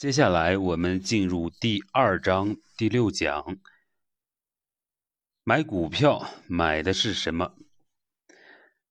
[0.00, 3.58] 接下来我们进入第二章第六讲。
[5.44, 7.52] 买股票买的是什么？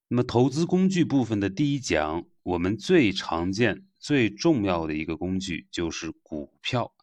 [0.07, 6.93] 那么投资工具部分的第一讲，我们最常见、最重要的一个工具就是股票。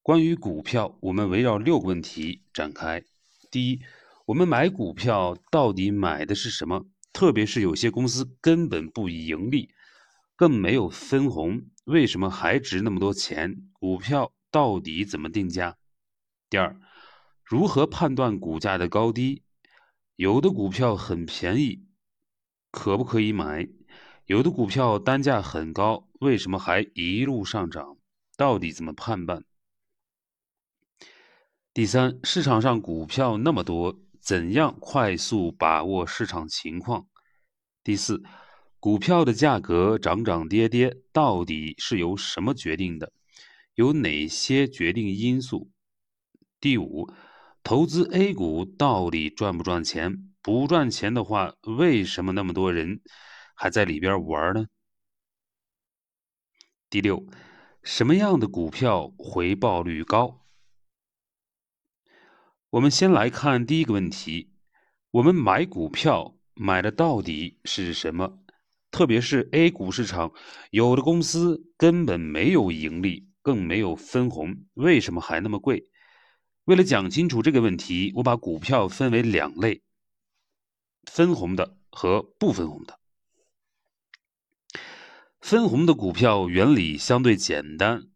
[0.00, 3.04] 关于股票，我们围绕六个问题展开。
[3.50, 3.82] 第一，
[4.24, 6.86] 我们买股票到底买的是什么？
[7.12, 9.68] 特别是有些公司根本不盈利。
[10.34, 13.66] 更没有分红，为什么还值那么多钱？
[13.72, 15.78] 股票到底怎么定价？
[16.50, 16.78] 第二，
[17.42, 19.42] 如何判断股价的高低？
[20.14, 21.86] 有的股票很便宜，
[22.70, 23.66] 可不可以买？
[24.26, 27.96] 有的股票单价很高，为什么还一路上涨？
[28.36, 29.42] 到底怎么判断？
[31.72, 37.08] 第三，市场上股票那么多，怎样快速把握市场情况？
[37.82, 38.22] 第四。
[38.80, 43.12] 股票的价格涨涨跌跌，到底是由什么决定的？
[43.74, 45.70] 有哪些决定因素？
[46.60, 47.12] 第五，
[47.64, 50.32] 投资 A 股到底赚不赚钱？
[50.40, 53.00] 不赚钱的话，为什么那么多人
[53.54, 54.66] 还在里边玩呢？
[56.88, 57.26] 第六，
[57.82, 60.46] 什么样的股票回报率高？
[62.70, 64.52] 我们先来看第一个问题：
[65.10, 68.38] 我们买股票买的到底是什么？
[68.90, 70.32] 特别是 A 股市场，
[70.70, 75.84] 有的公司根本没有盈利，更没有分红，为什么还那么贵？
[76.64, 79.82] 为了讲清楚这个问题，我把股票分为两类：
[81.04, 82.98] 分红的和不分红的。
[85.40, 88.08] 分红的股票原理相对简单，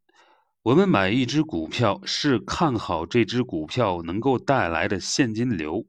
[0.63, 5.87] 我们买一只股票是看好这只股票能够带来的现金流，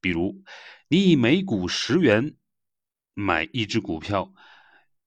[0.00, 0.42] 比如
[0.88, 2.34] 你以每股十元。
[3.18, 4.34] 买一只股票，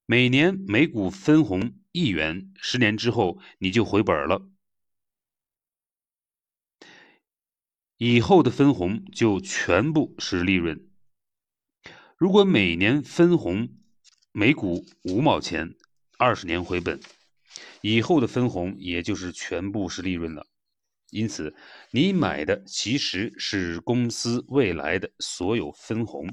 [0.07, 4.49] 每年每股分红一元，十年之后你就回本了，
[7.97, 10.89] 以后的分红就全部是利润。
[12.17, 13.77] 如果每年分红
[14.31, 15.75] 每股五毛钱，
[16.17, 16.99] 二十年回本，
[17.81, 20.47] 以后的分红也就是全部是利润了。
[21.11, 21.55] 因此，
[21.91, 26.27] 你买的其实是公司未来的所有分红。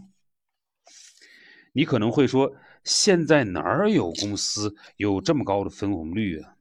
[1.77, 2.55] 你可能会说，
[2.85, 6.57] 现在哪儿有公司有这么高的分红率啊？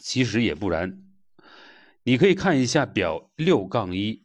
[0.00, 1.00] 其实也不然。
[2.02, 4.24] 你可以看一下表六杠一，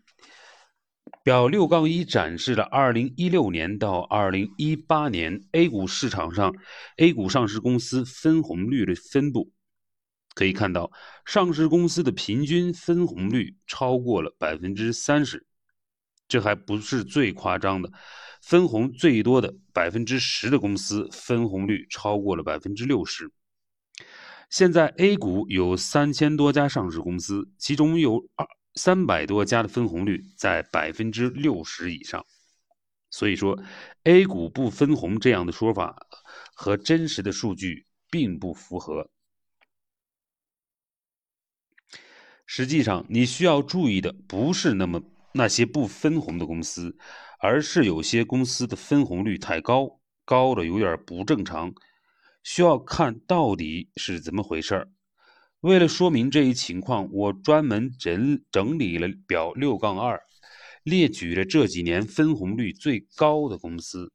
[1.24, 6.56] 表六杠一展示了二零一六年到二零一八年 A 股市场上
[6.97, 9.52] A 股上市公司分红率的分布。
[10.34, 10.92] 可以看到，
[11.25, 15.46] 上市公司的平均分红率超过了百分之三十，
[16.34, 17.92] 这还不是最夸张的。
[18.42, 23.32] 分红最多的百分之十的公司，分红率超过了百分之六十。
[24.50, 32.26] 现在 A 股有三千多家上市公司，其中有二三百多家的分红率在百分之六十以上。
[33.12, 33.64] 所以说
[34.06, 36.08] ，A 股不分红这样的说法
[36.56, 39.12] 和真实的数据并不符合。
[42.48, 45.00] 实际上，你需要注意的不是那么
[45.34, 46.98] 那些不分红的公司。
[47.46, 51.74] 而是有些公司的分红率太高，高的有点不正常，
[52.42, 54.90] 需要看到底是怎么回事儿。
[55.60, 60.24] 为了说明这一情况，我专门整整理了表六杠二，
[60.84, 64.14] 列举了这几年分红率最高的公司。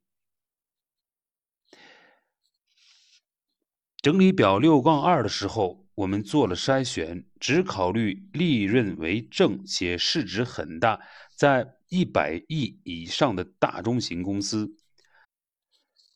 [4.01, 11.01] 整理表六杠二的时候，我们做了筛选，只考虑利润为正且市值很大，
[11.35, 11.75] 在。
[11.91, 14.77] 一百亿以上的大中型公司，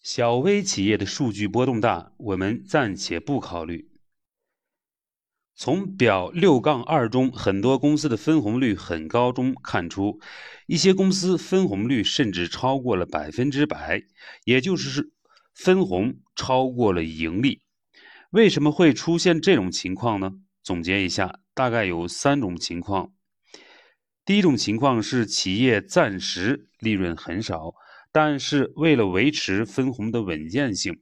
[0.03, 3.91] 小微企业的数据波动大，我们暂且不考虑。
[5.55, 10.21] 从表六杠二中很多公司的分红率很高中看出，
[10.67, 14.03] 一些公司分红率甚至超过了百分之百，
[14.45, 15.15] 也就是
[15.55, 17.63] 分红超过了盈利。
[18.29, 20.42] 为什么会出现这种情况呢？
[20.63, 23.13] 总结一下，大概有三种情况。
[24.25, 27.75] 第一种情况是企业暂时利润很少，
[28.13, 31.01] 但是为了维持分红的稳健性，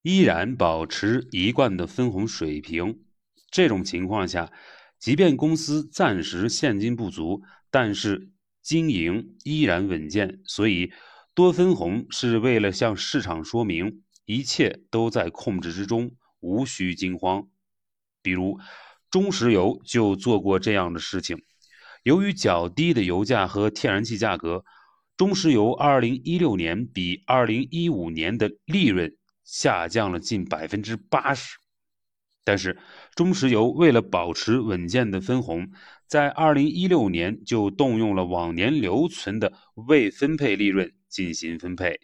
[0.00, 3.04] 依然保持一贯的分红水平。
[3.50, 4.50] 这种情况下，
[4.98, 8.30] 即便公司暂时现金不足，但是
[8.62, 10.40] 经营依然稳健。
[10.46, 10.90] 所以
[11.34, 17.46] 多分红是为了向市场说明一切都在控制之中，无需惊慌。
[18.22, 18.58] 比如
[19.10, 21.42] 中石油就做过这样的事情。
[22.02, 24.64] 由于较低的油价和天然气价格，
[25.16, 31.58] 中石油2016年比2015年的利润下降了近百分之八十。
[32.44, 32.76] 但是
[33.14, 35.70] 中石油为了保持稳健的分红，
[36.08, 42.00] 在二零一六年就动用了往年留存的未分配利润进行分配，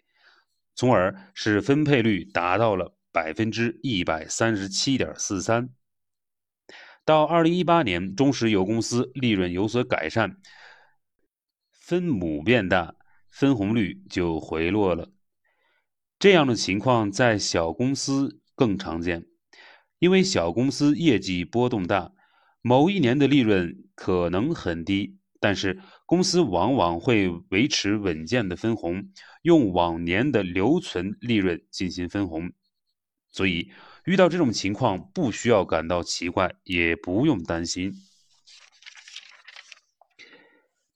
[0.75, 5.69] 从而使分配率达到了百分之一百三十七点四三。
[7.09, 10.37] 到二零一八年，中石油公司利润有所改善，
[11.71, 12.93] 分母变大，
[13.31, 15.09] 分红率就回落了。
[16.19, 19.25] 这样的情况在小公司更常见。
[19.97, 22.11] 因为小公司业绩波动大，
[22.61, 29.09] 某一年的利润可能很低，但是公司往往会维持稳健的分红，
[29.41, 32.51] 用往年的留存利润进行分红，
[33.31, 33.71] 所以
[34.05, 37.93] 遇到这种情况不需要感到奇怪，也不用担心。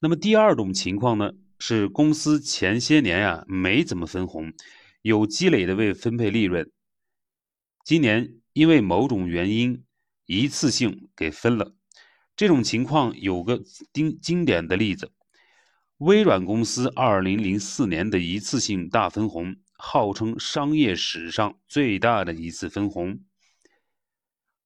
[0.00, 4.52] 那么第二种情况呢，是公司前些年呀没怎么分红，
[5.02, 6.70] 有积累的未分配利润，
[7.84, 8.40] 今年。
[8.54, 9.82] 因为某种原因，
[10.26, 11.74] 一次性给分了。
[12.36, 13.60] 这种情况有个
[13.92, 15.10] 经经典的例子：
[15.96, 23.20] 微软公司二零零四年的一次性大分红，号称商业史上最大的一次分红。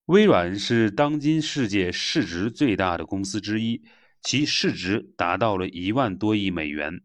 [0.07, 3.83] 微软是当今世界市值最大的公司之一，
[4.23, 7.03] 其市值达到了一万多亿美元。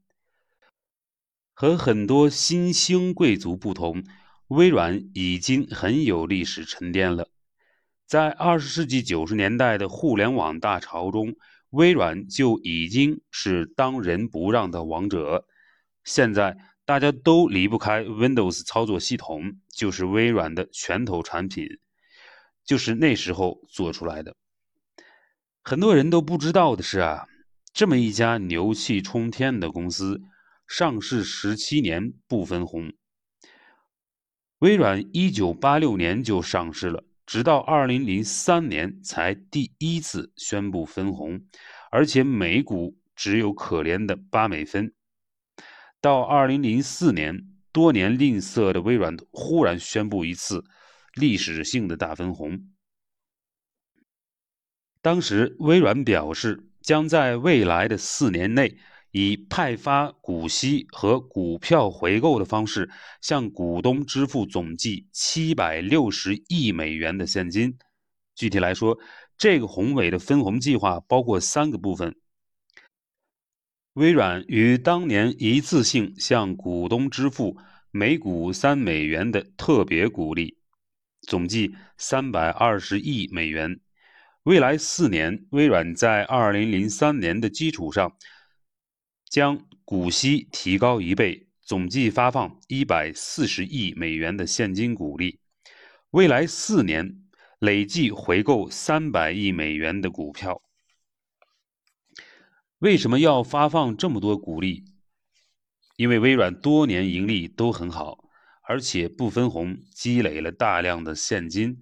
[1.54, 4.04] 和很多新兴贵族不同。
[4.50, 7.28] 微软已经很有历史沉淀了，
[8.06, 11.36] 在二十世纪九十年代的互联网大潮中，
[11.72, 15.48] 微软就已经是当仁不让的王者。
[16.04, 21.66] 现在大家都离不开 Windows 操作系统，就是微软的拳头产品，
[22.66, 24.36] 就是那时候做出来的。
[25.64, 27.26] 很多人都不知道的是啊，
[27.74, 30.22] 这么一家牛气冲天的公司，
[30.68, 32.92] 上市十七年不分红。
[34.60, 41.46] 微软一九八六年就上市了，直到二零零三年才第一次宣布分红，
[41.92, 44.94] 而且每股只有可怜的八美分。
[46.04, 50.66] 到二零零四年，多年吝啬的微软忽然宣布一次
[51.14, 52.68] 历史性的大分红。
[55.02, 58.78] 当时，微软表示将在未来的四年内。
[59.16, 62.90] 以派发股息和股票回购的方式，
[63.22, 67.78] 向股东支付总计七百六十亿美元的现金。
[68.34, 68.98] 具体来说，
[69.38, 72.16] 这个宏伟的分红计划包括三个部分：
[73.94, 77.58] 微软于当年一次性向股东支付
[77.92, 80.58] 每股三美元的特别股利，
[81.22, 83.76] 总计三百二十亿美元；
[84.44, 88.18] 未来四年，微软在二零零三年的基础上。
[89.30, 95.40] 将股息提高一倍，总计发放一百四十亿美元的现金股利。
[96.10, 97.24] 未来四年
[97.60, 100.64] 累计回购三百亿美元的股票。
[102.84, 104.84] 为什么要发放这么多股利？
[105.96, 108.26] 因为微软多年盈利都很好，
[108.62, 111.80] 而且不分红，积累了大量的现金。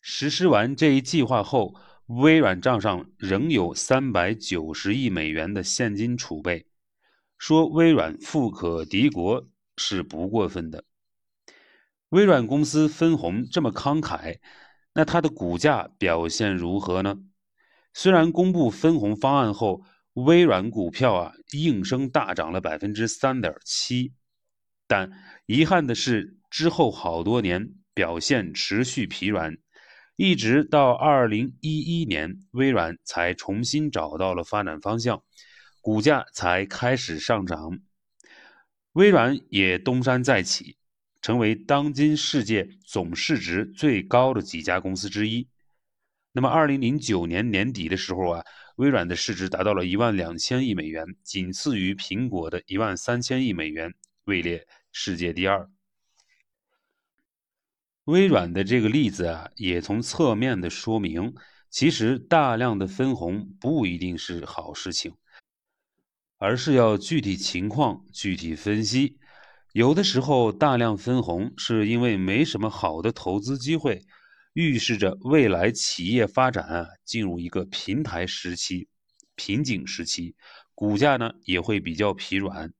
[0.00, 1.74] 实施完这一计划后。
[2.06, 6.66] 微软账上仍有三百九十亿美元的现金储备，
[7.38, 9.48] 说微软富可敌国
[9.78, 10.84] 是不过分的。
[12.10, 14.38] 微软公司分红这么慷慨，
[14.92, 17.16] 那它的股价表现如何呢？
[17.96, 19.80] 虽然公布分红方案后，
[20.14, 24.12] 微软股票啊应声大涨了百分之三点七，
[24.88, 25.12] 但
[25.46, 29.56] 遗憾的是，之后好多年表现持续疲软。
[30.16, 35.22] 一直到二零一一年，微软才重新找到了发展方向，
[35.80, 37.78] 股价才开始上涨。
[38.92, 40.76] 微软也东山再起，
[41.22, 45.48] 成为当今世界总市值最高的几家公司之一。
[46.36, 55.70] 那么，二零零九年年底的时候啊，微软的市值达到了一万两千亿美元，仅次于苹果的一万三千亿美元，位列世界第二。
[58.06, 61.32] 微软的这个例子啊，也从侧面的说明，
[61.70, 65.14] 其实大量的分红不一定是好事情，
[66.38, 69.18] 而是要具体情况具体分析。
[69.72, 74.02] 有的时候大量分红是因为没什么好的投资机会，
[74.54, 78.88] 预示着未来企业发展啊进入一个平台时期、
[79.34, 80.36] 瓶颈时期，
[80.74, 82.72] 股价呢也会比较疲软。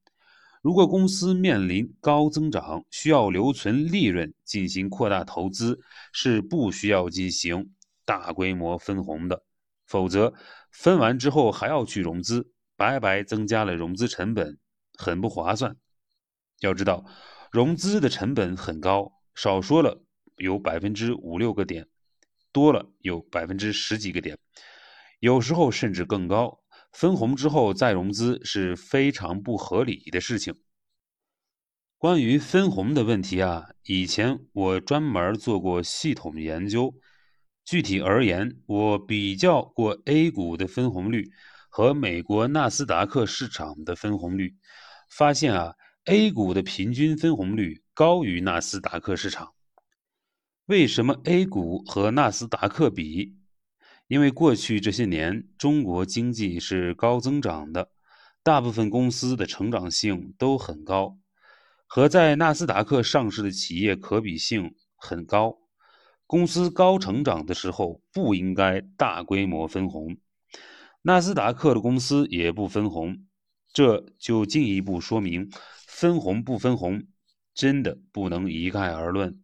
[0.62, 5.80] 如果公司面临高增长，需要留存利润进行扩大投资，
[6.12, 7.72] 是不需要进行
[8.04, 9.44] 大规模分红的。
[9.84, 10.32] 否则，
[10.70, 14.58] 分完之后还要去融资，白白增加了融资成本，
[14.96, 15.76] 很不划算。
[16.60, 17.04] 要知道，
[17.50, 20.03] 融资的成本很高，少说了
[20.36, 21.86] 有百分之五六个点，
[22.52, 24.38] 多了有百分之十几个点，
[25.20, 26.60] 有时候甚至更高。
[26.92, 30.54] 分红之后再融资是非常不合理的事情。
[31.98, 36.94] 关于分红的问题啊，以前我专门做过系统研究。
[37.64, 41.30] 具体而言，我比较过 A 股的分红率
[41.70, 44.54] 和美国纳斯达克市场的分红率，
[45.08, 45.74] 发现啊
[46.04, 49.53] ，A 股的平均分红率高于纳斯达克市场。
[50.66, 53.36] 为什么 A 股和纳斯达克比？
[54.06, 57.90] 因为过去这些年中国经济是高增长的，
[58.42, 61.18] 大部分公司的成长性都很高，
[61.86, 65.58] 和在纳斯达克上市的企业可比性很高。
[66.26, 70.16] 公司高成长的时候不应该大规模分红，
[71.02, 73.26] 纳斯达克的公司也不分红，
[73.70, 75.50] 这就进一步说明
[75.86, 77.02] 分红不分红
[77.54, 79.43] 真的不能一概而论。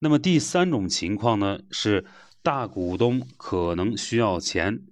[0.00, 2.04] 那么第三种情况呢，是
[2.42, 4.82] 大股东可能需要钱，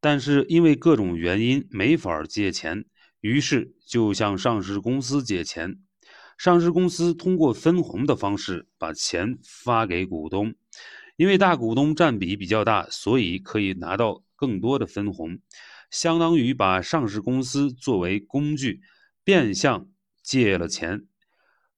[0.00, 2.84] 但是因为各种原因没法借钱，
[3.20, 5.80] 于是就向上市公司借钱。
[6.38, 10.54] 上市公司通过分红的方式把钱发给股东，
[11.16, 15.40] 因为大股东占比比较大，所以可以拿到更多的分红，
[15.90, 18.82] 相当于把上市公司作为工具，
[19.24, 19.88] 变相
[20.22, 21.06] 借了钱。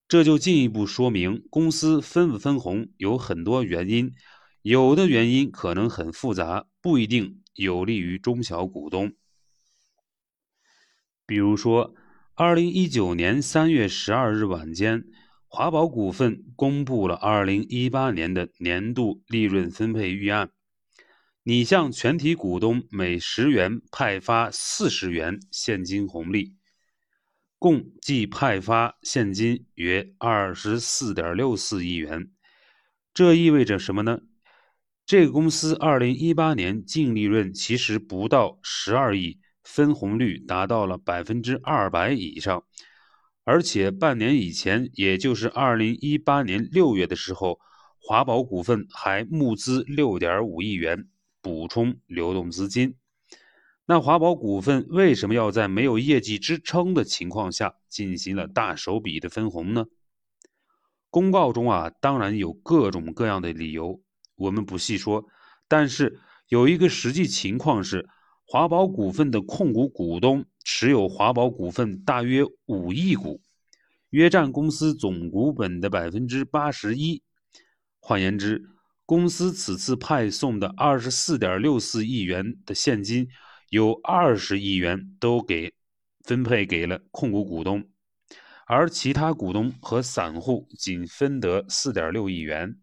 [0.09, 4.13] 这就进一步说明，公司分不分红有很多原因，
[4.63, 9.13] 有的原因可能很复杂，不一定有利于中小股东。
[11.27, 11.95] 比如说。
[12.39, 15.05] 二零一九年三月十二日晚间，
[15.49, 20.51] 华宝股份公布了二零一八年的年度利润分配预案，
[21.45, 26.56] 拟向全体股东每十元派发四十元现金红利，
[27.59, 32.31] 共计派发现金约二十四点六四亿元。
[33.15, 34.21] 这意味着什么呢？
[35.05, 39.39] 这个公司二零一八年净利润其实不到十二亿。
[39.69, 42.63] 分红率达到了百分之二百以上，
[43.43, 47.59] 而且半年以前，也就是二零一八年六月的时候，
[47.99, 51.09] 华宝股份还募资六点五亿元
[51.43, 52.95] 补充流动资金。
[53.87, 59.87] 那华宝股份为什么要在没有业绩支撑的情况下进行了大手笔的分红呢？
[61.09, 64.01] 公告中啊，当然有各种各样的理由，
[64.35, 65.25] 我们不细说。
[65.69, 68.09] 但是有一个实际情况是。
[68.49, 73.41] 华宝股份的控股股东持有华宝股份大约五亿股，
[74.11, 77.25] 约占公司总股本的百分之八十一。
[77.99, 78.63] 换言之，
[79.05, 83.27] 公司此次派送的二十四点六四亿元的现金，
[83.69, 85.75] 有二十亿元都给
[86.23, 87.89] 分配给了控股股东，
[88.67, 92.79] 而其他股东和散户仅分得四点六亿元。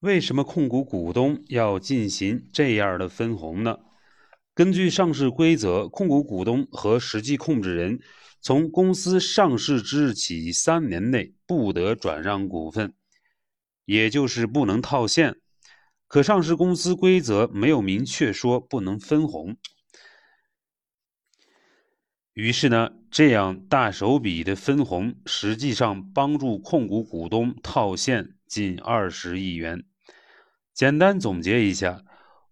[0.00, 3.78] 为什么控股股东要进行这样的分红呢？
[4.54, 8.00] 根据上市规则，控股股东和实际控制人
[8.40, 12.94] 从公司上市之日起三年内不得转让股份，
[13.84, 15.36] 也就是不能套现。
[16.12, 19.56] 可上市公司规则没有明确说不能分红，
[22.34, 29.84] 于是呢，这样大手笔的分红实际上帮助控股股东套现近二十亿元。
[30.74, 32.02] 简单总结一下，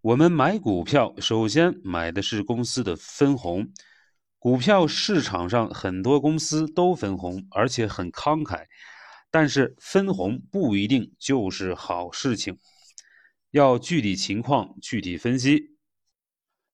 [0.01, 3.69] 我们买股票，首先买的是公司的分红。
[4.39, 8.65] 股票市场上很多公司都分红，而且很慷慨，
[9.31, 12.57] 但是分红不一定就是好事情，
[13.51, 15.77] 要具体情况具体分析。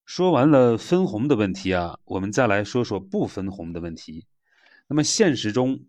[0.04, 4.26] 说完了分红的问题啊，我们再来说说不分红的问题。
[4.88, 5.87] 那么现实中，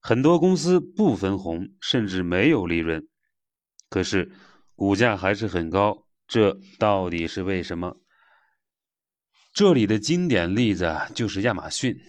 [0.00, 3.08] 很多公司不分红，甚至没有利润，
[3.88, 4.30] 可是。
[4.80, 8.00] 股价还是很高，这到底是为什么？
[9.52, 12.00] 这里的经典例子就是亚马逊。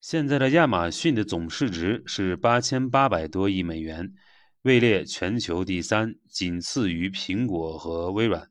[0.00, 4.14] 现在的亚马逊的总市值是八千八百多亿美元，
[4.62, 8.50] 位列全球第三，仅次于苹果和微软。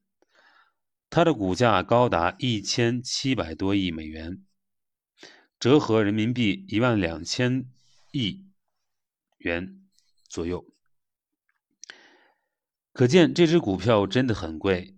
[1.12, 4.44] 它的股价高达一千七百多亿美元，
[5.60, 7.70] 折合人民币一万两千
[8.12, 8.48] 亿
[9.38, 9.84] 元
[10.28, 10.66] 左右。
[12.92, 14.96] 可见这只股票真的很贵。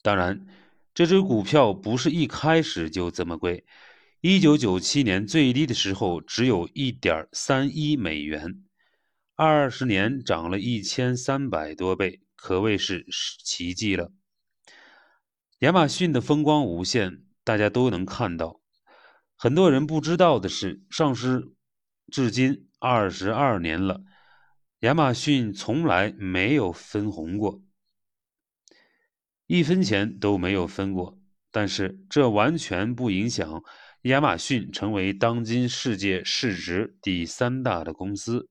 [0.00, 0.46] 当然，
[0.94, 3.64] 这只股票不是一开始就这么贵。
[4.20, 8.62] 一九九七年最低的时候只有一点三一美元，
[9.34, 13.06] 二十年涨了一千三百多倍，可谓是
[13.42, 14.12] 奇迹了。
[15.60, 18.60] 亚马逊的风光无限，大家都能看到。
[19.34, 21.50] 很多人不知道的是，上市
[22.10, 24.02] 至今二十二年了，
[24.80, 27.62] 亚马逊从来没有分红过，
[29.46, 31.18] 一分钱都没有分过。
[31.50, 33.62] 但是这完全不影响
[34.02, 38.50] 亚马逊成为当今世界市值第三大的公司。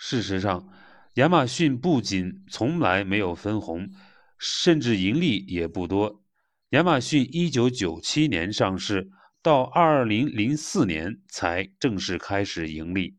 [0.00, 0.68] 事实上，
[1.14, 3.90] 亚马逊不仅从来没有分红，
[4.38, 6.22] 甚至盈利也不多。
[6.70, 9.10] 亚马逊1997年上市，
[9.42, 13.16] 到2004年才正式开始盈利。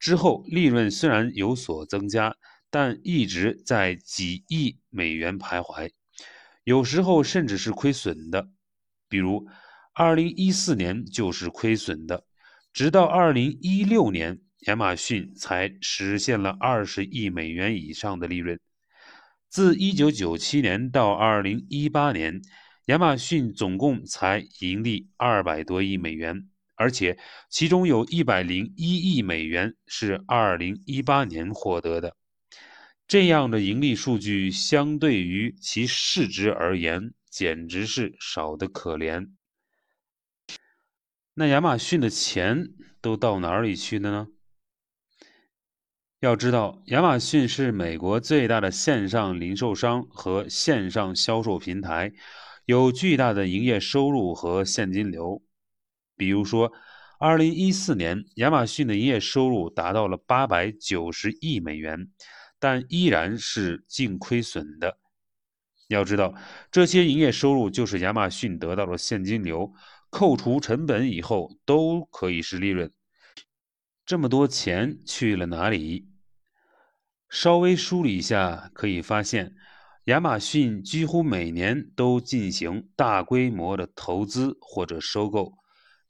[0.00, 2.34] 之后，利润虽然有所增加，
[2.70, 5.90] 但一直在几亿美元徘徊。
[6.64, 8.50] 有时候甚至是亏损的，
[9.08, 9.46] 比如
[9.94, 12.24] 2014年就是亏损的，
[12.72, 18.60] 直到2016年，亚马逊才实现了20亿美元以上的利润。
[19.48, 22.42] 自1997年到2018年，
[22.86, 32.16] 亚马逊总共才盈利200多亿美元，而且其中有一百零一亿美元是2018年获得的。
[33.08, 39.30] 这样的盈利数据，相对于其市值而言，简直是少得可怜。
[41.34, 42.68] 那亚马逊的钱
[43.00, 44.28] 都到哪里去了呢？
[46.20, 52.12] 要知道，亚马逊是美国最大的线上零售商和线上销售平台，
[52.66, 55.42] 有巨大的营业收入和现金流。
[56.18, 56.70] 比如说
[57.20, 62.10] ，2014年，亚马逊的营业收入达到了890亿美元。
[62.58, 64.98] 但依然是净亏损的。
[65.88, 66.34] 要知道，
[66.70, 69.72] 这些营业收入就是亚马逊得到的现金流，
[70.10, 72.92] 扣除成本以后都可以是利润。
[74.04, 76.09] 这么多钱去了哪里？
[77.30, 79.54] 稍微梳理一下，可以发现，
[80.04, 85.54] 亚马逊几乎每年都进行大规模的投资或者收购，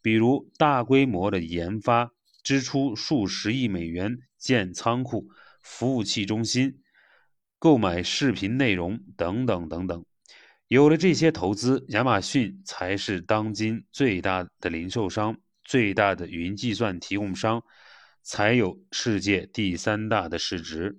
[0.02, 2.10] 比如大规模的研发，
[2.42, 5.28] 支出数十亿美元建仓库。
[5.62, 6.80] 服务器中心、
[7.59, 10.06] 购买视频内容等等等等，
[10.68, 17.62] 有了这些投资，亚马逊才是当今最大的零售商、最大的云计算提供商，
[18.22, 20.98] 才有世界第三大的市值。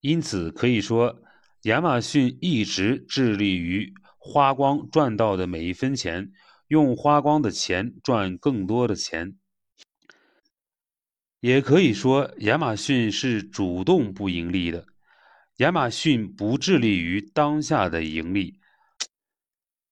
[0.00, 1.20] 因此可以说，
[1.62, 6.30] 亚马逊一直致力于花光赚到的每一分钱，
[6.68, 9.36] 用花光的钱赚更多的钱。
[11.40, 14.86] 也可以说，亚马逊是主动不盈利的。
[15.58, 18.60] 亚马逊不致力于当下的盈利，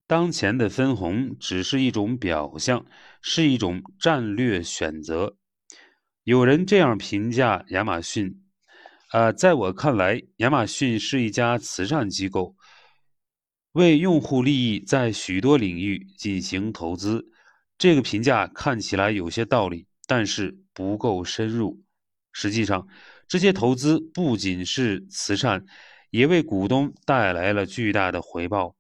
[0.06, 2.86] 当前的分红只是一种表象，
[3.20, 5.36] 是一种战略选择。
[6.22, 8.42] 有人这样评价亚马逊：，
[9.12, 12.56] 呃，在我看来，亚马逊是一家慈善机构，
[13.72, 17.26] 为用户利益在许多领域进行投资。
[17.76, 19.86] 这个评价看起来有些道理。
[20.08, 21.82] 但是不够深入。
[22.30, 22.86] 实际上，
[23.26, 25.66] 这些投资不仅是慈善，
[26.10, 28.76] 也为股东带来了巨大的回报。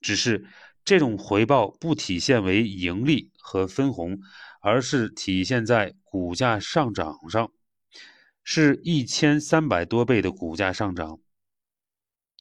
[0.00, 0.44] 只是
[0.84, 4.18] 这种回报不体现为盈利和分红，
[4.60, 7.48] 而是体现在股价上涨上，
[8.48, 11.18] 是一千三百多倍的股价上涨。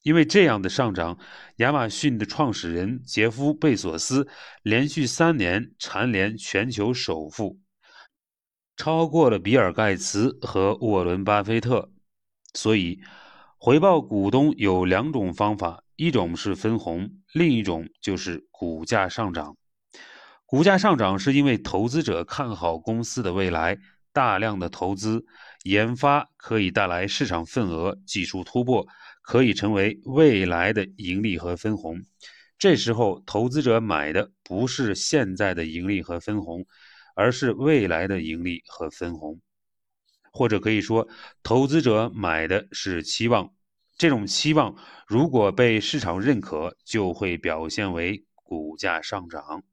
[0.04, 1.18] 因为这样的上涨，
[1.56, 4.28] 亚马逊的创始人杰夫·贝索斯
[4.62, 7.60] 连续三年蝉联全球首富。
[8.78, 11.90] 超过了比尔·盖茨和沃伦·巴菲特，
[12.54, 13.00] 所以
[13.58, 19.58] 回报股东有两种方法：一种是分红，另一种就是股价上涨。
[20.46, 23.80] 股价上涨是因为投资者看好公司的未来，
[24.14, 25.26] 大量的投资
[25.66, 28.88] 研发可以带来市场份额，技术突破
[29.22, 32.02] 可以成为未来的盈利和分红。
[32.58, 36.66] 这时候，投资者买的不是现在的盈利和分红。
[37.18, 39.40] 而是未来的盈利和分红，
[40.34, 41.08] 或者可以说，
[41.44, 43.54] 投资者买的是期望。
[43.98, 44.76] 这种期望
[45.08, 49.64] 如果被市场认可，就会表现为股价上涨。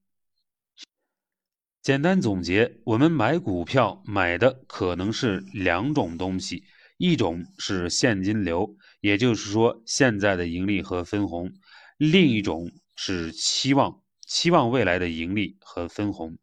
[1.82, 6.62] 简单总结，我们买股票买的可能是两种东西：
[6.96, 11.48] 一种是现金流，也就是说现在的盈利和分红；
[11.96, 16.38] 另一种是期望，期望未来的盈利和分红。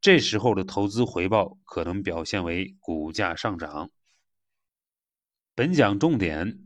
[0.00, 3.90] 这时候的投资回报可能表现为股价上涨。
[5.56, 6.60] 本讲重点，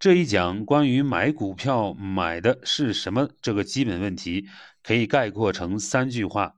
[0.00, 4.48] 这一讲关于买股票买的是什么这个基本问题，
[4.82, 6.56] 可以概括成三句话：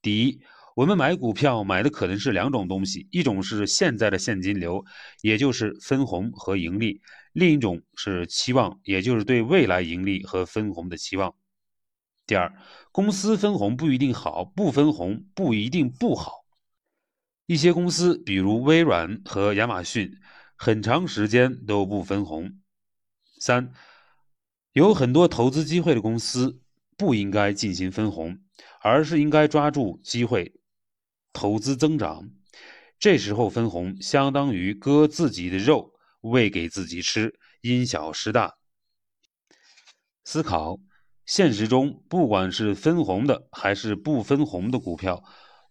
[0.00, 0.40] 第一，
[0.74, 4.84] 我们买股票买的可能是两种东西，一种是现在的现金流，
[5.20, 7.00] 也就是分红和盈利；
[7.32, 11.34] 另一种是期望，也就是对未来盈利和分红的期望。
[12.26, 12.54] 第二，
[12.90, 16.46] 公司分红不一定好，不分红不一定不好。
[17.46, 20.10] 一些公司，比如微软和亚马逊，
[20.56, 22.58] 很长时间都不分红。
[23.38, 23.72] 三，
[24.72, 26.62] 有很多投资机会的公司
[26.96, 28.38] 不应该进行分红，
[28.80, 30.54] 而是应该抓住机会
[31.32, 32.30] 投资增长。
[32.98, 38.56] 这时候分红相当于割自己的肉喂给自己吃，因小失大。
[40.24, 40.78] 思考。
[41.24, 45.22] 现实中，不管是分红的还是不分红的股票，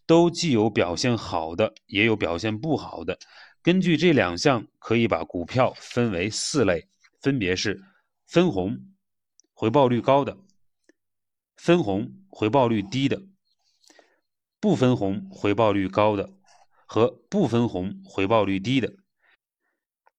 [0.06, 3.20] 都既有表现好的，也有表现不好的。
[3.62, 6.88] 根据这两项，可以把股票分为四类，
[7.20, 7.84] 分别是
[8.26, 8.94] 分红、
[9.54, 10.38] 回报率高的、
[11.58, 13.22] 分红回报率低的、
[14.62, 16.30] 不分红回报率高的
[16.86, 18.94] 和不分红回报率低的。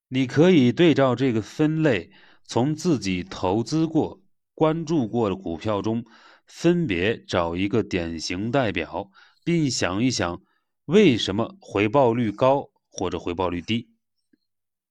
[0.08, 2.10] 你可以对照这个分类，
[2.44, 4.20] 从自己投资过。
[4.54, 6.04] 关注过的股票中，
[6.46, 9.10] 分别找一个典型代表，
[9.44, 10.42] 并想一想
[10.84, 13.91] 为什么回报率高或者回报率低。